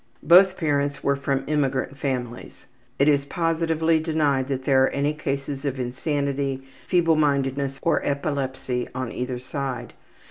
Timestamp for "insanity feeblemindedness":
5.79-7.77